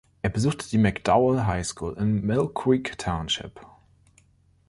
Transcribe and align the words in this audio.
Er 0.23 0.31
besuchte 0.31 0.67
die 0.67 0.79
McDowell 0.79 1.45
High 1.45 1.63
School 1.63 1.93
in 1.95 2.25
Millcreek 2.25 2.97
Township. 2.97 3.63